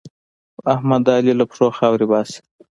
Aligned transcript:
احمد 0.73 1.01
د 1.05 1.07
علي 1.17 1.33
له 1.39 1.45
پښو 1.49 1.67
خاورې 1.77 2.05
باسي. 2.11 2.39